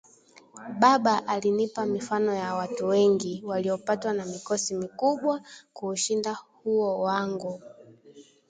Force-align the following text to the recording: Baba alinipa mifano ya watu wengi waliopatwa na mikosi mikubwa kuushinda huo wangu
Baba 0.81 1.27
alinipa 1.27 1.85
mifano 1.85 2.33
ya 2.33 2.55
watu 2.55 2.87
wengi 2.87 3.43
waliopatwa 3.45 4.13
na 4.13 4.25
mikosi 4.25 4.75
mikubwa 4.75 5.41
kuushinda 5.73 6.33
huo 6.63 6.99
wangu 7.01 7.61